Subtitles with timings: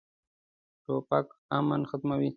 [0.85, 1.27] توپک
[1.57, 2.29] امن ختموي.